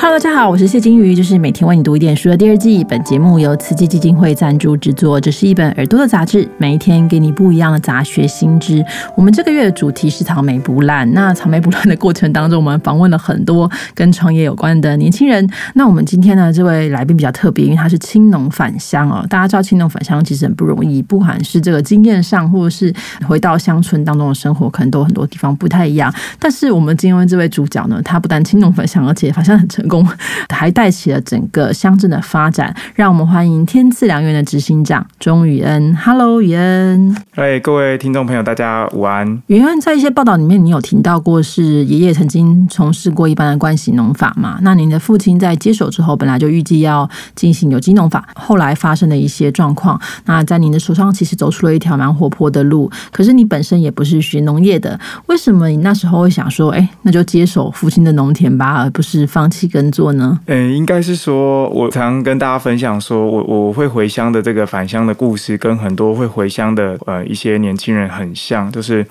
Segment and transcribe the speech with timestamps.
[0.00, 2.84] Hello，大家好，我是谢金鱼，这是每天为你读一点书的第二季。
[2.84, 8.82] 本节目由慈济基金会赞助制作，这是一本耳朵的杂志，每一天给你不一样的杂学新知。
[9.16, 11.12] 我们这个月的主题是草莓不烂。
[11.14, 15.44] 那草莓不烂的过程当中，我们访问了很多跟创业有关的年轻人。
[15.74, 19.26] 那我们今天呢，这位来宾比较特别，因为他是青农返乡哦。
[19.28, 22.94] 大家知道青农返乡其实很不容易，不管是这个经验上，或者是
[23.26, 26.14] 回到乡村当中的生活，可能都很多地方不太一样。
[26.38, 29.87] 但是我们今天这位主角呢，他不但青农返乡，而且返乡很成。
[29.88, 30.06] 功
[30.50, 35.96] 还带起了整个乡镇的发展，让我们欢迎天赐良缘的执行长钟宇恩。
[35.96, 37.16] Hello，宇恩。
[37.34, 39.42] 哎，各位听众朋友，大家午安。
[39.46, 44.58] 宇恩在一些报道里面，你有听到过是爷爷曾经从事过一般的关系农法嘛？
[44.62, 50.00] 那您的父亲在接手之后，本来就预计要进行有机农法，后来发生了一些状况。
[50.26, 52.90] 那在您的手上，其实走出了一条蛮活泼的路。
[53.12, 60.40] 可是你本身也不是学农业的，为什么你那时候会想说，哎，那就接手父亲的农田吧，而不是放弃耕作呢？
[60.46, 69.06] 嗯，应该是说，我常跟大家分享说，我我会回乡的这个返乡的故事，跟很多会回乡的呃一些年轻人很像，就是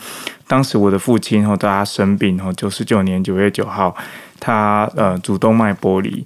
[0.46, 3.96] 当时我的父亲然后他生病，然后九十九年九月九号，
[4.42, 6.26] 他呃主动脉剥离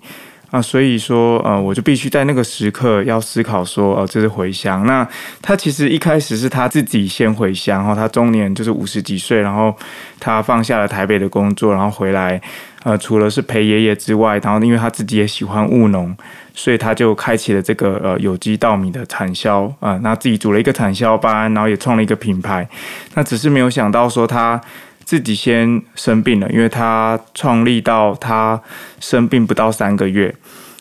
[0.50, 4.88] 啊，所以说呃我就必须在那个时刻要思考说，呃这是回乡。
[4.88, 5.08] 那
[5.40, 9.76] 他其实一开始是他自己先回乡，然后他中年就是五十几岁，然后
[10.20, 12.42] 他放下了台北的工作，然后回来。
[12.84, 16.16] 呃，除了是陪爷爷之外，然后因为他自己也喜欢务农，
[16.54, 22.68] 所以他就开启了这个呃有机稻米的产销啊，那自己组了一个产销班，然后也创了一个品牌。
[23.14, 24.60] 那只是没有想到说他
[25.04, 28.60] 自己先生病了，因为他创立到他
[29.00, 30.34] 生病不到三个月，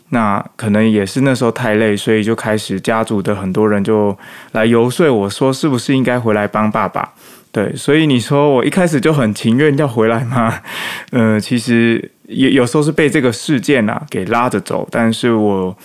[0.08, 4.16] 那可能也是那时候太累，所以就开始家族的很多人就
[4.52, 7.12] 来游说我说，是不是应该回来帮爸爸？
[7.52, 10.60] 对，所以你说我一开始就很情愿要回来吗？
[11.10, 15.76] 呃，其实也有时候是被这个事件啊给拉着走，但是我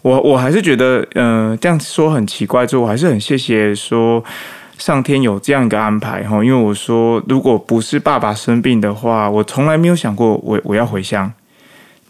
[0.00, 4.24] 我我还是觉得，呃，这样说很奇怪，就我还是很谢谢说
[4.78, 11.30] 上天有这样一个安排哈，因为我说如果不是爸爸生病的话，我从来没有想过我我要回乡，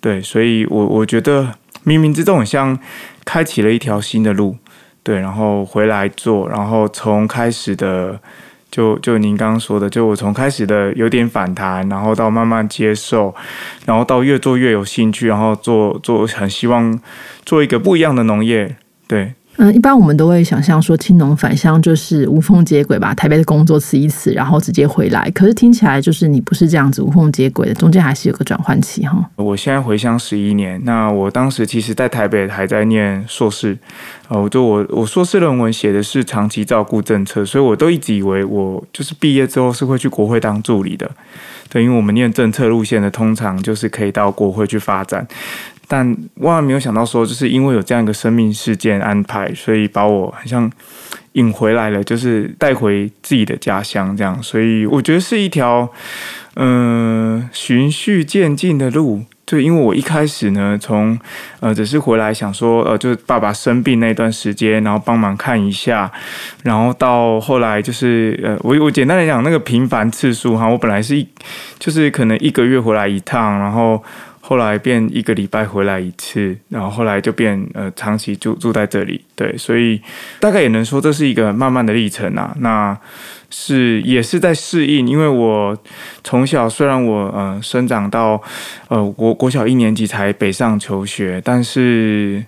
[0.01, 1.53] 对，所以我我觉得
[1.85, 2.79] 冥冥之中很像
[3.25, 4.57] 开启了一条新的路，
[5.03, 8.21] 对，然后回来做，然后从开始的。
[8.73, 13.33] 就就您刚刚说的，就我从开始的有点反弹，然后到慢慢接受，
[13.87, 16.99] 然后到越做越有兴趣，然后做做很希望
[17.45, 18.75] 做一个不一样的农业，
[19.07, 19.35] 对。
[19.59, 25.31] 嗯，一般我们都会想象说，青农返乡就是无缝接轨吧，台北的工作辞一辞，然后直接回来。
[25.33, 29.31] 可是听起来就是你不是这样子无缝接轨的，中间还是有个转换期哈。
[29.37, 33.77] 我现在回乡十一年，那我当时其实在台北还在念硕士，
[34.29, 41.09] 哦，就我我硕士论文写的是长期照顾政策，所以我都一直以为我就是毕业之后是会去国会当助理的，
[41.69, 45.29] 对，因为我们念政策路线的，通常就是可以到国会去发展。
[45.89, 46.07] 但
[46.37, 50.71] 万万没有想到，说就是因为有这样一个生命事件安排，所以把我好像
[51.33, 54.43] 引回来了，就是带回自己的家乡这样。
[54.43, 55.87] 所以我觉得是一条
[56.57, 59.23] 嗯循序渐进的路。
[59.45, 61.19] 就因为我一开始呢，从
[61.61, 66.11] 呃只是回来想说，呃就是爸爸生病那段时间，然后帮忙看一下，
[66.63, 71.29] 然后到后来就是呃我我简单来讲那个频繁次数哈，我本来是一
[71.79, 74.03] 就是可能一个月回来一趟，然后。
[74.45, 80.03] 后来变一个礼拜回来一次，然后后来就变呃长期住住在这里，对，所以
[80.41, 82.53] 大概也能说这是一个慢慢的历程啊。
[82.59, 82.99] 那
[83.51, 85.79] 是也是在适应，因为我
[86.25, 88.43] 从小虽然我呃生长到
[88.89, 92.45] 呃国国小一年级才北上求学，但是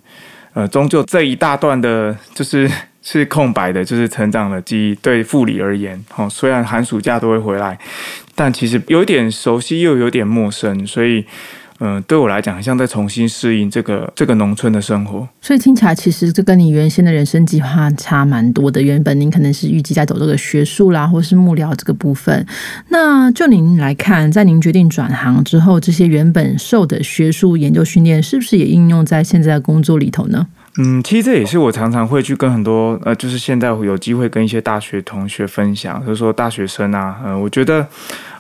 [0.55, 2.69] 呃终究这一大段的就是
[3.03, 4.97] 是空白的，就是成长的记忆。
[4.97, 7.79] 对护理而言，哦，虽然寒暑假都会回来，
[8.35, 11.25] 但其实有点熟悉又有点陌生，所以。
[11.81, 15.29] 嗯，对我来讲，像在重新适应这个这个农村的生活。
[15.41, 18.81] 所以听起来，其实这跟你原先的人生计划差蛮多的。
[18.81, 22.47] 原本您可能是预计在走这个学术啦，或是幕僚这个部分。
[22.89, 30.47] 那就您来看，在您决定转行之后，这些原本受的学术研究训练，是不是也应用在现在的工作里头呢？
[30.79, 37.87] 嗯，其实这也是我常常会去跟很多呃，就是现在有机会跟一些大学同学分享，就是说大学生啊，嗯，我觉得。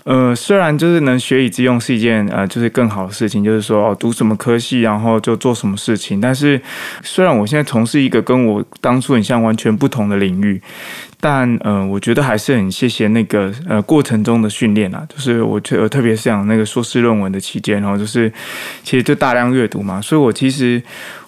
[0.05, 6.21] 呃，虽然就是能学以致用是一件呃，就是更好的事情，就是说哦，读什么科系，然后就做什么事情。
[6.21, 6.61] 但是，
[7.03, 10.61] 虽然我现在从事一个跟我当初很像完全不同的领域，
[11.27, 15.03] 但呃，我觉得还是很谢谢那个呃过程中的训练啊。
[15.09, 18.31] 就是我觉得特别是讲那个硕士论文的期间，然后就是
[18.83, 20.83] 其实就大量阅读嘛，所以我其实。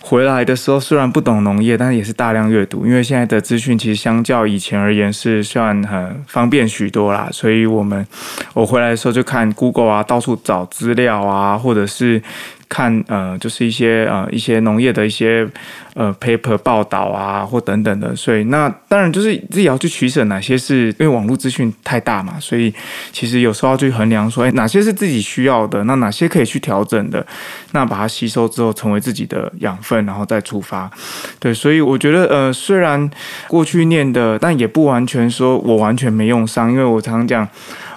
[0.09, 7.29] 回来的时候虽然不懂农业，但是也是大量阅读，因为现在的资讯其实相较以前而言是算很方便许多啦。
[7.33, 8.07] 所以我们
[8.55, 12.23] 我回来的时候就看 Google 啊，到处找资料啊，或者是
[12.69, 15.49] 看呃，就是一些呃一些农业的一些
[15.95, 18.15] 呃 paper 报道啊，或等等的。
[18.17, 22.73] 所以那当然就是自己要去取舍，哪些是因为网络资讯太大嘛，所以
[23.13, 27.25] 其实有时候要去衡量说，哎，哪些是自己需要的，那哪些可以去调整的，
[27.73, 30.91] 那把它吸收之后成为自己的养分，然后再出发。
[31.39, 33.11] 对，所以我觉得呃，虽然
[33.47, 37.49] 过去念的，但也不完全说我完全没用上，因为我常讲。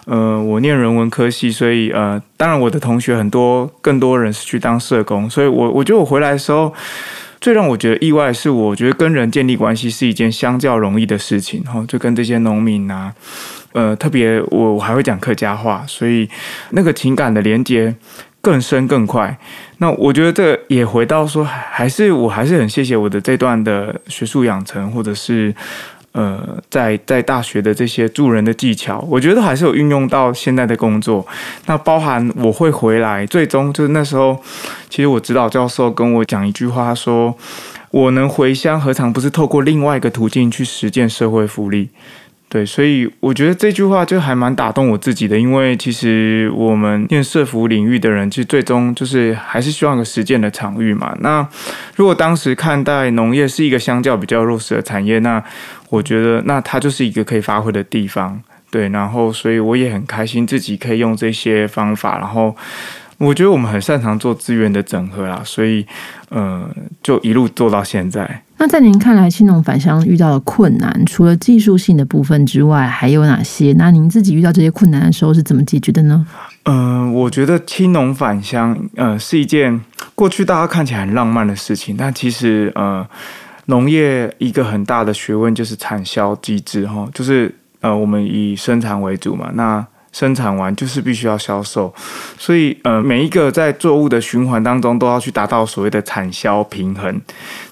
[0.09, 6.73] 呃，我念人文科系，所以呃，当然我的同学很多，更多人是去当社工，所以我我觉得我回来的时候，
[7.39, 13.13] 最让我觉得意外是，我觉得跟人建立关系是一件相较容易的事情，哈，就跟这些农民啊，
[13.73, 16.27] 呃，特别我我还会讲客家话，所以
[16.71, 17.93] 那个情感的连接
[18.41, 19.37] 更深更快。
[19.77, 25.53] 那我觉得这也回到说，还是我还是很谢谢我的这段的学术养成，或者是。
[26.11, 31.25] 呃，在在大学的这些助人的技巧，我觉得还是有运用到现在的工作。
[31.67, 34.41] 那包含我会回来，最终就是那时候，
[34.89, 37.35] 其实我指导教授跟我讲一句话，说
[37.91, 41.89] 我能回乡，何尝不是透过另外一个途径去实践社会福利？
[42.51, 51.15] 对，所以我觉得这句话就还蛮打动我自己的，因为其实我们念社服领域的人，其实最终就是还是希望个实践的场域嘛。
[51.19, 51.47] 那
[51.95, 55.43] 如果当时看待农业是一个相较比较弱势的产业，那
[55.89, 58.41] 我觉得那它就是一个可以发挥的地方。
[58.71, 62.55] 对，然后所以我也很开心自己可以用这些方法，然后。
[63.19, 65.85] 我觉得我们很擅长做资源的整合啦，所以，
[66.29, 66.67] 呃，
[67.03, 68.43] 就一路做到现在。
[68.57, 73.73] 那在您看来，青农返乡遇到的困难，除了技术性的部分之外，还有哪些？
[73.77, 76.25] 那您自己遇到这些困难的时候是怎么解决的呢？
[76.63, 79.81] 嗯，我觉得青农返乡，呃，是一件
[80.15, 83.05] 过去大家看起来很浪漫的事情，但其实，呃，
[83.65, 89.85] 农业一个很大的学问就是产销机制，哈，就是呃，我们以生产为主嘛，那。
[90.11, 91.93] 生产完就是必须要销售，
[92.37, 97.21] 所以呃，每一个在作物的循环当中都要去达到所谓的产销平衡。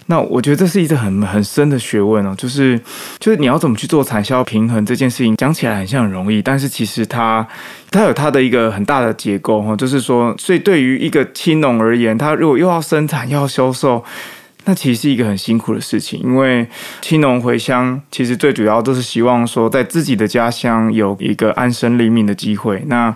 [0.05, 2.79] 那我觉得这是一个很很深的学问哦，就是
[3.19, 7.45] 就是你要怎么去做产销平衡这件事情，讲起来很像很容易，但是其实它
[7.91, 14.03] 它有它的一个很大的结构哈，就是说，所以对于一个青农而言，他如果又要生产又要销售。
[14.69, 16.67] 那其实是一个很辛苦的事情，因为
[17.01, 22.83] 青农回乡，其实最主要都是希望说，在自己的家乡有一个安身立命的机会。
[22.87, 23.15] 那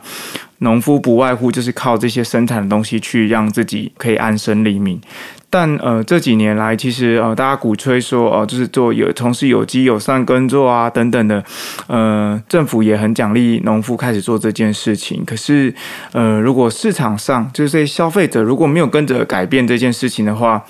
[0.59, 5.01] 农夫不外乎就是靠这些生产的东西去让自己可以安身立命。
[5.49, 11.43] 但呃这几年来，其实呃大家鼓吹说哦，就是做有从事有机友善耕作啊等等的，
[11.87, 15.25] 呃政府也很奖励农夫开始做这件事情。
[15.25, 15.75] 可是
[16.13, 20.63] 呃如果市场上就是这些消费者如果没有跟着改变这件事情的话，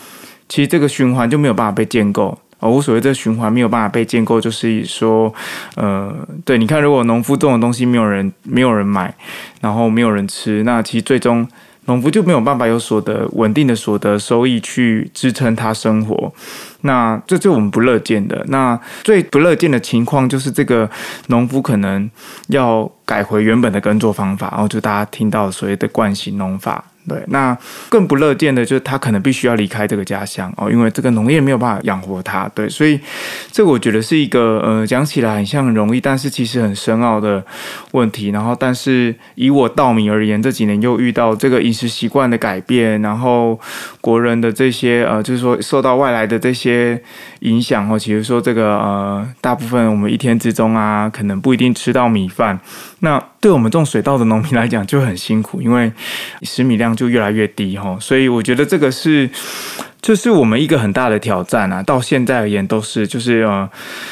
[0.51, 2.67] 其实这个循环就没有办法被建构啊！
[2.67, 5.33] 无所谓这个循环没有办法被建构，就是说，
[5.77, 6.13] 呃，
[6.43, 9.15] 对，你看，如果农夫这种东西没有人没有人买，
[9.61, 11.47] 然后没有人吃，那其实最终
[11.85, 16.33] 农夫就没有办法有所得稳定的所得收益去支撑他生活。
[16.81, 18.43] 那这是我们不乐见的。
[18.49, 20.89] 那最不乐见的情况就是这个
[21.27, 22.11] 农夫可能
[22.47, 26.83] 要改回原本的耕作方法，然后就大家听到所谓的惯性农法。
[27.07, 27.57] 对，那
[27.89, 32.47] 更不乐见的就是他可能必须要离开这个家乡哦，因为这个农业没有办法养活他。
[32.53, 32.99] 对，所以
[33.51, 37.43] 这个我觉得是一个呃，讲起来很像很容易，但是其实很深奥的
[37.91, 38.29] 问题。
[38.29, 43.59] 然后，但是以我稻米而言，这几年又遇到这个饮食习惯的改变，然后
[43.99, 47.01] 国人的这些呃，就是说受到外来的这些
[47.39, 52.59] 影响哦，其实说这个呃，大部分我们一天之中啊，可能不一定吃到米饭。
[53.03, 55.91] 那对我们种水稻的农民来讲就很辛苦，因为
[56.43, 59.27] 食米量就越来越低哈，所以我觉得这个是，
[60.01, 61.81] 这是我们一个很大的挑战啊。
[61.81, 63.67] 到现在而言都是，就是呃，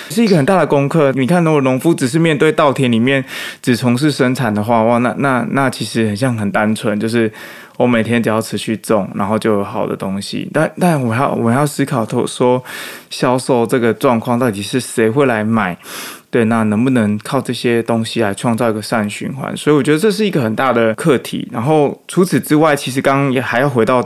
[0.09, 1.11] 是一个很大的功课。
[1.11, 3.23] 你看，如果农夫只是面对稻田里面
[3.61, 7.31] 只从事生产的话，哇，那那那其实很像很单纯，就是
[7.79, 10.49] 我每天只要持续种，然后就有好的东西。
[10.53, 12.61] 但但我要我要思考，透说
[13.09, 15.77] 销售这个状况到底是谁会来买？
[16.29, 19.55] 对，那能不能靠这些东西来创造一个善循环？
[19.55, 21.47] 所以我觉得这是一个很大的课题。
[21.53, 24.05] 然后除此之外，其实刚刚也还要回到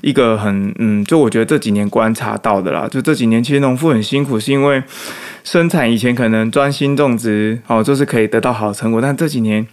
[0.00, 4.82] 一个很嗯，就我觉得这几年观察到的啦，就这几年其实农夫很辛苦，是因为。
[5.44, 9.00] 生产以前可能专心种植，哦，就是可以得到好成果。
[9.00, 9.64] 但这几年，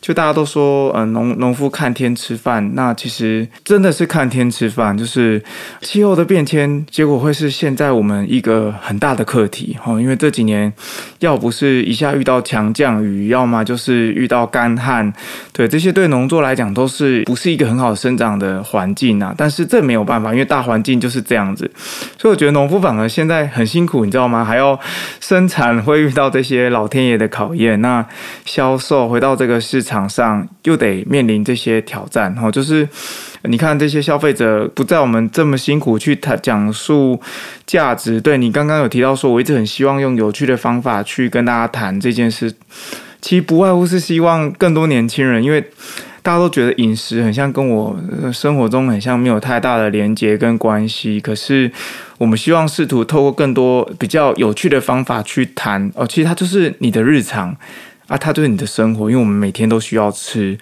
[0.00, 2.74] 就大家都说，呃，农农夫看天吃饭。
[2.74, 5.42] 那其实真的是看天吃饭，就是
[5.82, 9.76] 气候的变迁，结果会是现在我们一个很大的课题。
[9.84, 10.72] 哦，因为这几年，
[11.18, 15.12] 要不是一下遇到强降雨，要么就是遇到干旱，
[15.52, 19.34] 对这些对农作来讲都是不是一个很好生长的环境啊。
[19.36, 21.68] 但是这没有办法，因为大环境就是这样子。
[22.16, 24.44] 所以我觉得农夫反而现在很辛苦，你知道吗？
[24.44, 24.78] 还要
[25.20, 28.06] 生产会遇到这些老天爷的考验，那
[28.44, 32.36] 销售回到这个市场上又得面临这些挑战。
[32.40, 32.88] 哦，就是
[33.42, 37.20] 你看这些消费者不在我们这么辛苦去谈讲述
[37.66, 38.20] 价值。
[38.20, 42.54] 对你刚刚有提到说，我一直很希望用有趣的方法去跟大家谈这件事，
[43.20, 45.64] 其实不外乎是希望更多年轻人，因为。
[46.26, 47.96] 大家都觉得饮食很像跟我
[48.32, 51.20] 生活中很像，没有太大的连接跟关系。
[51.20, 51.70] 可是
[52.18, 57.56] 我们希望试图透过更多比较有趣的方法去谈哦，其实它就是你的日常
[58.08, 60.58] 啊，它就是你的生活，因为我们每天都需要吃。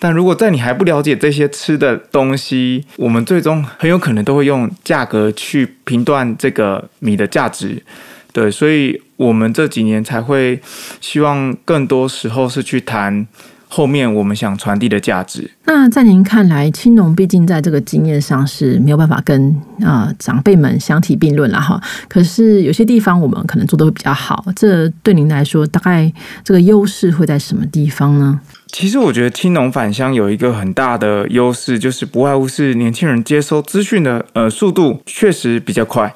[0.00, 7.80] 但如果在你还不了解这些吃的东西，我们最终很有可能都会用价格去评断这个米的价值。
[8.32, 10.60] 对，所以我们这几年才会
[11.00, 13.28] 希望更多时候是去谈。
[13.74, 15.50] 后面我们想传递的价值。
[15.64, 19.52] 那在您看来，青农毕竟在这个经验上是没有办法跟
[19.82, 21.82] 啊长辈们相提并论了哈。
[22.06, 24.44] 可是有些地方我们可能做的会比较好。
[24.54, 26.12] 这对您来说，大概
[26.44, 28.38] 这个优势会在什么地方呢？
[28.68, 36.14] 其实我觉得青农返乡有一个很大的优势，就是不外乎是年轻人接收资讯的呃速度确实比较快。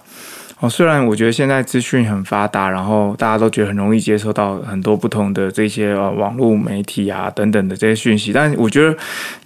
[0.61, 8.97] 哦，虽然我觉得现在资讯很发达，然后大家都觉得很容易接收到很多不同的这些呃网络媒体啊等等的这些讯息，但我觉得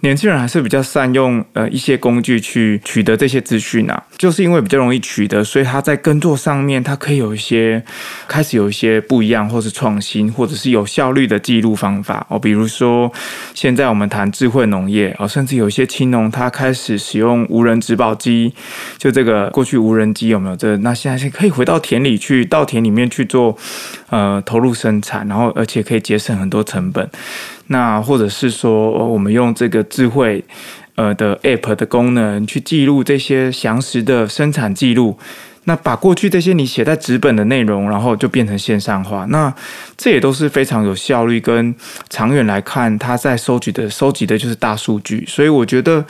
[0.00, 7.84] 年轻人还是比较善用呃一些工具去取得这些资讯啊，就是因为比较容易取得，所以他在耕作上面他可以有一些
[8.26, 13.12] 开始有一些不一样，或是创新，或者是有效率的记录方法哦，比如说
[13.52, 18.54] 现在我们谈智慧农业哦，甚至有一些青农他开始使用无人植保机，
[18.96, 20.96] 就这个过去无人机有没有这那。
[21.02, 23.58] 现在是可以回到田里去，稻田里面去做，
[24.08, 27.10] 呃，投入生产，然后而且可以节省很多成本。
[27.66, 30.44] 那或者是说，我们用这个智慧
[30.94, 35.18] 呃的 App 的功能去记录这些详实的生产记录。
[35.64, 39.54] 那把过去这些你写在纸本的内容，然后就变成线上化，那
[39.96, 41.72] 这也都是非常有效率，跟
[42.08, 46.04] 长远来看，它在收集的收集的就是大数据，所以我觉得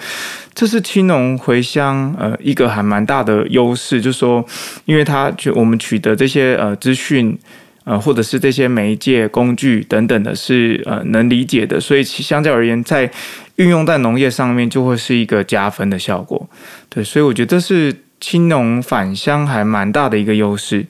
[0.54, 4.42] 这是青农回乡呃一个还蛮大的优势，就是说，
[4.86, 7.38] 因为它就我们取得这些呃资讯
[7.84, 13.10] 呃或者是这些媒介工具等等的是呃能理解的，所以其相较而言，在
[13.56, 16.48] 运用在农业上面就会是一个加分的效果，
[16.88, 17.94] 对，所以我觉得这是。
[18.22, 20.86] 青农返乡还蛮大的一个优势，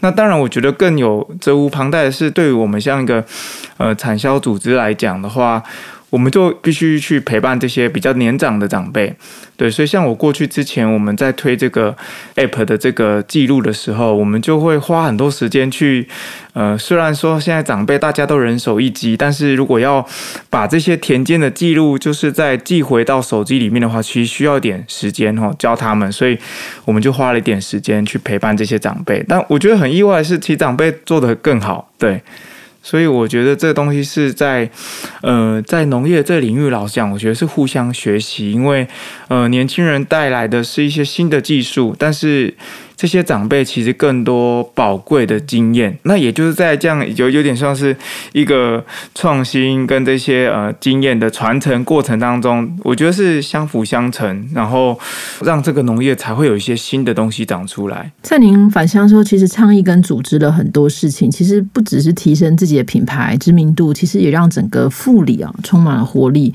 [0.00, 3.22] 那当然，我觉得更有责无旁贷的是，对于我们像一个
[3.78, 5.62] 呃产销组织来讲的话。
[6.10, 9.14] 我们就必须去陪伴这些比较年长的长辈，
[9.58, 11.94] 对，所以像我过去之前我们在推这个
[12.36, 16.08] app 的这个记录的时候，我们就会花很多时间去，
[16.54, 20.06] 呃，虽然说现在长辈大家都人手一机，但是如果要
[20.48, 26.38] 把这些田间的记录，就是在寄回到手机里面的话，其实需要一点时间哈，教他们，所以
[26.86, 29.22] 我们就花了一点时间去陪伴这些长辈。
[29.28, 32.22] 但我觉得很意外的是，其实长辈做的更好，对。
[32.82, 34.70] 所以我觉得这东西是在，
[35.22, 38.86] 呃，在农业这领域，老实讲，我觉得是互相学习，因为，
[39.28, 42.54] 呃，年轻人带来的是一些新的技术，但是。
[42.98, 47.96] 这些长辈其实更多宝贵的经验，那也就是在这样有有点像是
[48.32, 54.98] 一个创新跟这些呃经验的传承过程当中，我觉得是相辅相成，然后
[55.42, 58.10] 让这个农业才会有一些新的东西长出来。
[58.20, 66.52] 在您返乡的时候，其实倡议跟组织了很多事情，其实不只是提升自己的品牌知名度，其实也让整个富里啊充满了活力。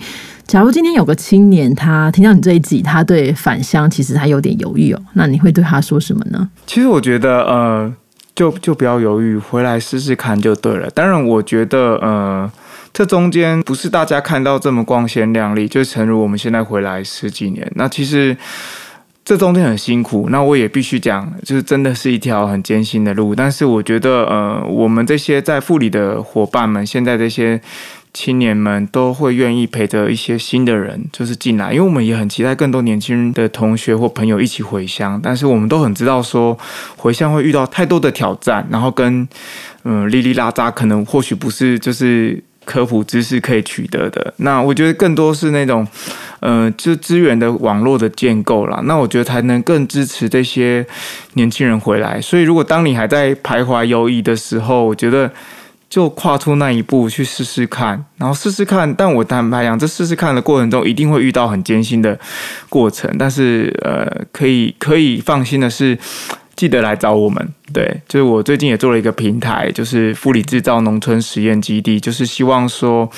[0.54, 6.48] 假如今天有个青年，他听到你这一集，他对返乡其实他有点犹豫哦，那你会对他说什么呢？
[6.68, 7.92] 其实我觉得，呃，
[8.36, 10.88] 就就不要犹豫，回来试试看就对了。
[10.92, 12.52] 当然，我觉得，呃，
[12.94, 18.38] 这中间不是大家看到这么光鲜亮丽，就诚如我们现在回来十几年，那其实
[19.26, 20.28] 这中间很辛苦。
[20.30, 23.34] 那我也必须讲，就是真的是一条很艰辛的路。
[23.34, 27.60] 但是我觉得，呃，我们这些在富里的伙伴们，现在这些。
[28.14, 35.20] 青年们都会愿意陪着一些新的人，就是进来，因为我们也很期待更多年轻人的同学或朋友一起回乡。
[35.24, 36.56] 但是我们都很知道，说
[36.96, 39.28] 回乡会遇到太多的挑战，然后跟
[39.84, 44.32] 嗯哩哩啦喳，可能或许不是就是科普知识可以取得的。
[44.38, 45.88] 那我觉得更多是那种
[46.42, 48.80] 嗯，就资源的网络的建构啦。
[48.84, 50.86] 那我觉得才能更支持这些
[51.34, 52.22] 年轻人回来。
[52.22, 55.32] 所以，如果当你还在徘徊犹豫的时候，我觉得。
[55.94, 58.92] 就跨出那一步去试试看，然后试试看。
[58.96, 62.20] 但我坦白讲，这试试看的过程中，一定会遇到很艰辛的
[62.68, 63.16] 过程。
[63.20, 65.96] 但是，呃，可以可以放心的是，
[66.56, 67.48] 记得来找我们。
[67.72, 73.10] 对，就是我最近也做了一个平台，就是富里制造农村实验基地，就是希望说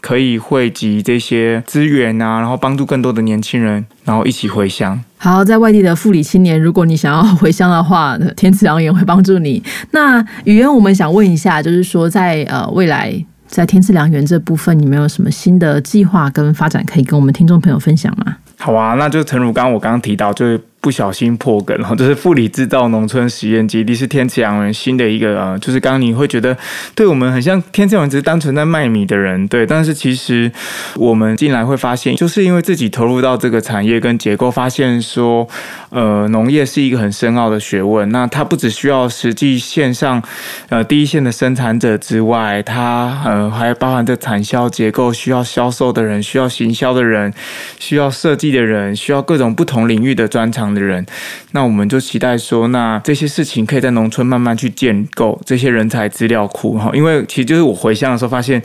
[0.00, 5.02] 可以汇集这些资源啊，然后帮助更多的年轻人，然后一起回乡。
[5.16, 9.60] 好，在外地的富里青年，如果你想要回乡的话，天赐良缘会帮助你。
[9.90, 13.12] 那语言，我们想问一下，就是说在呃未来
[13.48, 18.36] 在天赐良缘这部分，你们有什么新的计划跟发展可以跟我们听众朋友分享吗？
[18.58, 20.60] 好啊，那就诚如刚刚我刚刚提到，就是。
[20.84, 26.54] 不小心破梗了，就 是富里制造农村实验基地是天赐良人新的一个呃，就是刚刚你会觉得
[26.94, 30.52] 对我们很像天赐良人只是单纯在卖米的人，对，但是其实
[30.96, 35.48] 我们进来会发现，就是因为自己投入到这个产业跟结构，发现说，
[35.88, 40.22] 呃，农业是一个很深奥的学问，那它不只需要实际线上
[40.68, 47.32] 呃第一线的生产者之外，它呃还包含着产销结构，需要销售的人，需要行销的人，
[47.78, 50.73] 需要设计的人，需要各种不同领域的专长。
[50.74, 51.04] 的人，
[51.52, 58.62] 那我们就期待说，那这些事情可以在农村慢慢去建构这些人才资料库哈，因为其实就是我回乡的时候发现，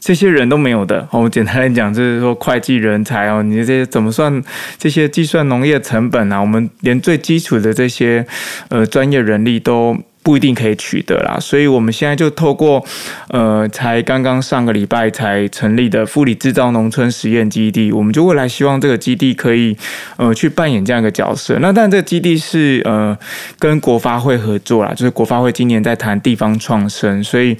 [0.00, 1.06] 这些人都没有的。
[1.12, 4.42] 我简单来讲，就是说会计人才哦，你这些怎么算
[4.78, 6.40] 这些计算农业成本啊？
[6.40, 8.26] 我们连最基础的这些
[8.68, 9.96] 呃专业人力都。
[10.22, 12.84] 不一定可以取得啦，所以我们现在就透过，
[13.28, 19.76] 呃，才刚刚上个礼拜才成立的富里制造农村实验基地，我们就未来希望这个基地可以，
[20.16, 21.58] 呃，去扮演这样一个角色。
[21.60, 23.16] 那但这个基地是呃
[23.58, 27.56] 跟国发会合作啦，就是国发会今年在谈地方创生，所以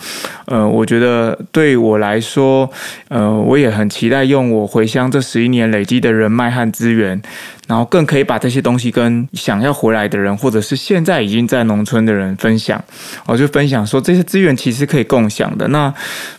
[0.47, 2.71] 呃，我觉得对我来说，
[3.09, 7.21] 呃，我也很期待用我回乡这十一年累积的人脉和资源。
[7.67, 12.83] 然后更可以把这些东西跟想要回来的人，或者是现在已经在农村的人分享。
[13.27, 15.69] 我就分享说，这些资源其实可以共享的。
[15.69, 15.93] 那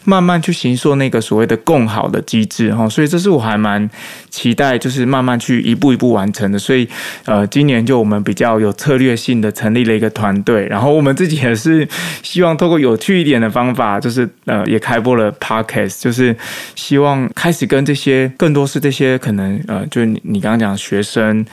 [0.04, 3.90] 慢慢去行说那个所谓的共好的机制哈，所以这是我还蛮
[4.34, 6.58] 期待，就是慢慢去一步一步完成的。
[6.58, 6.90] 所以
[7.26, 11.88] 呃，今年就我们比较有策略性的成立了一个团队，然后我们自己也是
[12.24, 16.36] 希望透过有趣一点的方法，就是呃也开播了 podcast，就是
[16.74, 21.46] 希望开始跟这些更多是这些可能呃，就是你你刚刚讲学生。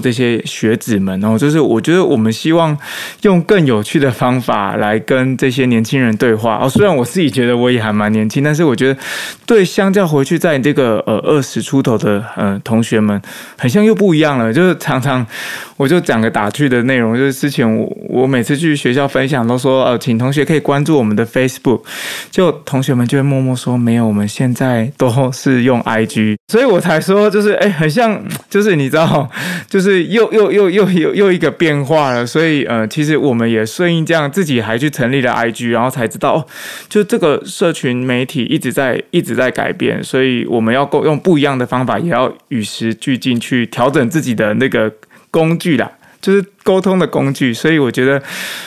[0.00, 2.76] 这些学子们，哦就是我觉得我们希望
[3.22, 6.58] 用更有趣的方法来跟这些年轻人对话。
[6.62, 9.00] 哦，虽然我自己觉得我也还蛮年轻，但是我觉得
[9.46, 13.20] 对相较回去在这个呃二十出头的呃同学们，
[13.58, 14.52] 很像又不一样了。
[14.52, 15.26] 就是常常
[15.76, 21.82] 我就讲个打趣的内容，就是之前我我每次去学校分享都说呃，请同学可以关注我们的 Facebook，
[22.30, 29.30] 就同学们就会默默说没有，我们现在都是用 IG，所以我才说就是哎，很像就是你知道。
[29.68, 36.46] 就是又又又又又又一个变化了，所以呃，其实我们也顺应这样，自己还去成立了 IG，然后才知道，哦
[36.88, 44.92] 就这个社群媒体一直在一直在改变，所以我们要够用不一样的方法，也要与时俱进去调整自己的那个
[45.34, 45.90] 工具啦。
[46.20, 48.20] 就是沟通的工具，所以我觉得，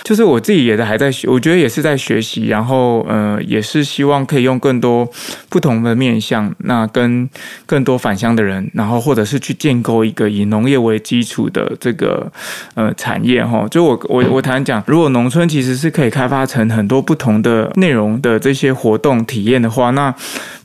[0.03, 5.09] 就是我自己也在还在学，我觉得也是在学习，然后呃，也是希望可以用更多
[5.49, 7.29] 不同的面向，那跟
[7.65, 12.31] 更多返乡的人，然后或者是去建构一个以农业为基础的这个
[12.75, 13.67] 呃产业哈。
[13.69, 20.13] 就我我我谈讲，如果农村其实是可以开发成很多不同的内容的这些活动体验的话，那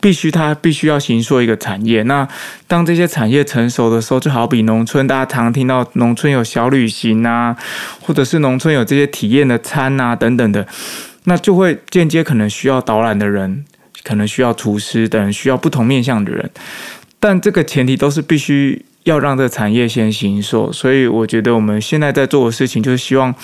[0.00, 2.02] 必须它必须要形塑一个产业。
[2.04, 2.28] 那
[2.68, 6.82] 当这些产业成熟的时候，就好比农村，大家常听到农村有小旅。
[6.92, 7.56] 行行啊，
[8.00, 10.66] 或者是农村有这些体验的餐啊等等的，
[11.24, 13.64] 那就会间接可能需要导览的人，
[14.02, 16.50] 可能需要厨师等需要不同面向的人，
[17.20, 20.72] 但这个前提都是必须要让这产业先行受。
[20.72, 23.34] 所以我觉得我们现在在做的事情，就是希望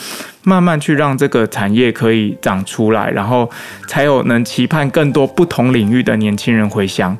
[0.42, 3.50] 慢慢去让这个产业可以长出来，然后
[3.86, 7.16] 才有能期盼更多不同领域的年轻人回乡。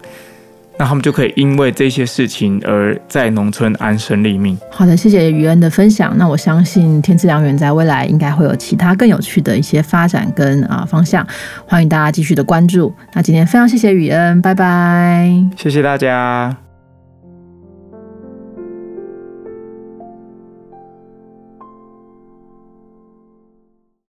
[0.79, 4.57] 那他们就可以因为这些事情而在农村安身立命。
[4.71, 6.17] 好的，谢谢于恩的分享。
[6.17, 11.27] 那我相信天赐良缘在未来应该会有其他更有趣的一些发展跟啊方向，
[11.67, 12.95] 欢迎大家继续的关注。
[13.13, 16.68] 那今天非常谢谢雨恩，拜拜，谢谢大家。